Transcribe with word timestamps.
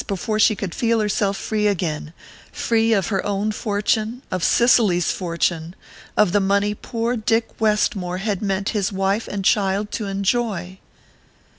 before 0.07 0.39
she 0.39 0.57
would 0.59 0.73
feel 0.73 0.99
herself 0.99 1.37
free 1.37 1.67
again 1.67 2.11
free 2.51 2.91
of 2.91 3.09
her 3.09 3.23
own 3.23 3.51
fortune, 3.51 4.23
of 4.31 4.43
Cicely's 4.43 5.11
fortune...of 5.11 6.31
the 6.31 6.39
money 6.39 6.73
poor 6.73 7.15
Dick 7.15 7.47
Westmore 7.61 8.17
had 8.17 8.41
meant 8.41 8.69
his 8.69 8.91
wife 8.91 9.27
and 9.27 9.45
child 9.45 9.91
to 9.91 10.07
enjoy! 10.07 10.79